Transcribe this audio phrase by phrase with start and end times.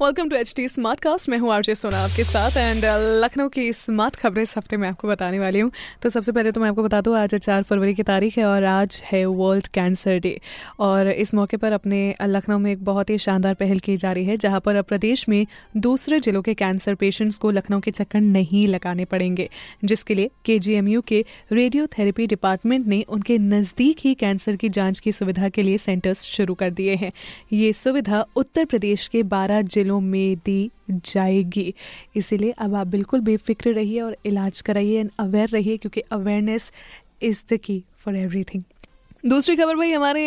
[0.00, 2.84] welcome to H T smart cast मैं हूँ RJ सोना आपके साथ एंड
[3.22, 5.70] लखनऊ की स्मार्ट खबरें इस हफ़्ते मैं आपको बताने वाली हूँ।
[6.02, 8.64] तो सबसे पहले तो मैं आपको बता दूँ, आज चार फरवरी की तारीख है और
[8.64, 10.40] आज है वर्ल्ड कैंसर डे
[10.78, 14.24] और इस मौके पर अपने लखनऊ में एक बहुत ही शानदार पहल की जा रही
[14.24, 18.20] है, जहाँ पर अब प्रदेश में दूसरे जिलों के कैंसर पेशेंट्स को लखनऊ के चक्कर
[18.20, 19.48] नहीं लगाने पड़ेंगे,
[19.84, 20.58] जिसके लिए के
[21.02, 26.26] के रेडियोथेरेपी डिपार्टमेंट ने उनके नज़दीक ही कैंसर की जाँच की सुविधा के लिए सेंटर्स
[26.26, 27.12] शुरू कर दिए हैं।
[27.52, 31.74] ये सुविधा उत्तर प्रदेश के बारह जिलों जिलों में दी जाएगी।
[32.16, 36.72] इसीलिए अब आप बिल्कुल बेफिक्र रहिए और इलाज कराइए एंड अवेयर रहिए क्योंकि awareness
[37.22, 38.62] is the key for everything
[39.26, 40.22] दूसरी खबर भाई हमारे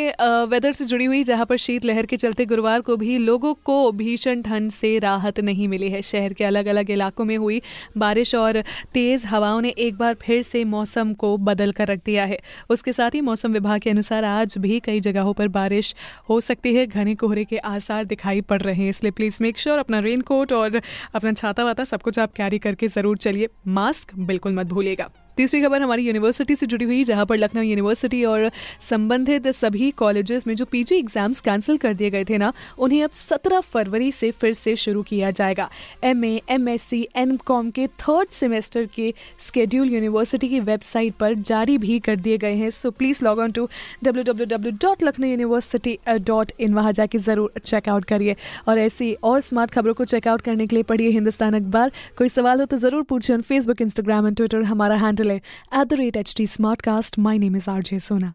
[0.49, 4.41] वेदर से जुड़ी हुई, जहाँ पर शीतलहर के चलते गुरुवार को भी लोगों को भीषण
[4.41, 7.61] ठंड से राहत नहीं मिली है। शहर के अलग अलग इलाकों में हुई
[7.97, 8.61] बारिश और
[8.93, 12.93] तेज हवाओं ने एक बार फिर से मौसम को बदल कर रख दिया है। उसके
[12.93, 15.93] साथ ही मौसम विभाग के अनुसार आज भी कई जगहों पर बारिश
[16.29, 19.79] हो सकती है। घने कोहरे के आसार दिखाई पड़ रहे हैं, इसलिए प्लीज़ मेक श्योर
[19.79, 20.81] अपना रेनकोट और
[21.15, 25.61] अपना छाता वाता सब कुछ आप कैरी करके ज़रूर चलिए। मास्क बिल्कुल मत भूलिएगा। तीसरी
[25.61, 28.49] खबर हमारी यूनिवर्सिटी से जुड़ी हुई, जहाँ पर लखनऊ यूनिवर्सिटी और
[28.81, 33.11] संबंधित सभी कॉलेजेस में जो पीजी एग्ज़ाम्स कैंसिल कर दिए गए थे ना, उन्हें अब
[33.11, 35.69] 17 फरवरी से फिर से शुरू किया जाएगा।
[36.03, 41.13] M A M S C M com के थर्ड सेमेस्टर के स्केड्यूल यूनिवर्सिटी की वेबसाइट
[41.19, 43.67] पर जारी भी कर दिए गए हैं। So please log on to
[44.03, 48.35] W W W dot Lucknow university dot in वहाँ जाके ज़रूर चेकआउट करिए।
[48.67, 52.59] और ऐसी और स्मार्ट खबरों को चेकआउट करने के लिए पढ़िए हिंदुस्तान अखबार। कोई सवाल
[52.59, 55.41] हो तो ज़रूर पूछिए on Facebook Instagram and Twitter हमारा हैंडल है
[55.73, 58.33] at the rate H T smart cast my name is R J Sona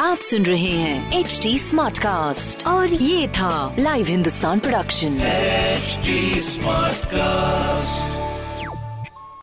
[0.00, 5.18] आप सुन रहे हैं एच टी स्मार्ट कास्ट और ये था live Hindustan production
[6.44, 8.17] smart Smartcast.